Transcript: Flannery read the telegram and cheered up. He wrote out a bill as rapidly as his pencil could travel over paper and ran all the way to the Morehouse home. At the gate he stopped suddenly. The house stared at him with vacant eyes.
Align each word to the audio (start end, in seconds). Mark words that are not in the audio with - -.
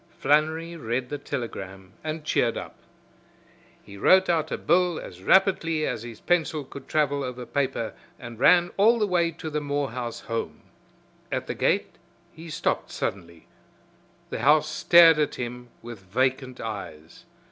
Flannery 0.17 0.75
read 0.75 1.09
the 1.09 1.19
telegram 1.19 1.93
and 2.03 2.23
cheered 2.25 2.57
up. 2.57 2.73
He 3.83 3.97
wrote 3.97 4.29
out 4.29 4.51
a 4.51 4.57
bill 4.57 4.99
as 4.99 5.21
rapidly 5.21 5.85
as 5.85 6.01
his 6.01 6.19
pencil 6.19 6.63
could 6.63 6.87
travel 6.87 7.23
over 7.23 7.45
paper 7.45 7.93
and 8.17 8.39
ran 8.39 8.71
all 8.77 8.97
the 8.97 9.05
way 9.05 9.29
to 9.29 9.51
the 9.51 9.61
Morehouse 9.61 10.21
home. 10.21 10.61
At 11.31 11.45
the 11.45 11.53
gate 11.53 11.99
he 12.33 12.49
stopped 12.49 12.89
suddenly. 12.89 13.45
The 14.31 14.39
house 14.39 14.67
stared 14.69 15.19
at 15.19 15.35
him 15.35 15.69
with 15.83 15.99
vacant 15.99 16.59
eyes. 16.59 17.25